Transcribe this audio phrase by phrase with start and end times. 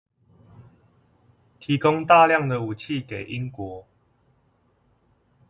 [1.59, 3.85] 提供大量的武器給英國